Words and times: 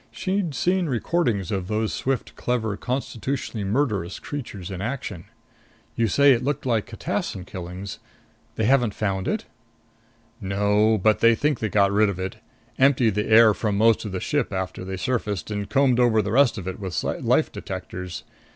She'd 0.09 0.55
seen 0.55 0.87
recordings 0.87 1.51
of 1.51 1.67
those 1.67 1.93
swift, 1.93 2.35
clever, 2.35 2.75
constitutionally 2.75 3.63
murderous 3.63 4.17
creatures 4.17 4.71
in 4.71 4.81
action. 4.81 5.25
"You 5.95 6.07
say 6.07 6.31
it 6.31 6.43
looked 6.43 6.65
like 6.65 6.87
catassin 6.87 7.45
killings. 7.45 7.99
They 8.55 8.65
haven't 8.65 8.95
found 8.95 9.27
it?" 9.27 9.45
"No. 10.41 10.97
But 10.97 11.19
they 11.19 11.35
think 11.35 11.59
they 11.59 11.69
got 11.69 11.91
rid 11.91 12.09
of 12.09 12.17
it. 12.17 12.37
Emptied 12.79 13.13
the 13.13 13.29
air 13.29 13.53
from 13.53 13.77
most 13.77 14.03
of 14.03 14.11
the 14.11 14.19
ship 14.19 14.51
after 14.51 14.83
they 14.83 14.97
surfaced 14.97 15.51
and 15.51 15.69
combed 15.69 15.99
over 15.99 16.23
the 16.23 16.31
rest 16.31 16.57
of 16.57 16.67
it 16.67 16.79
with 16.79 17.03
life 17.03 17.51
detectors. 17.51 18.23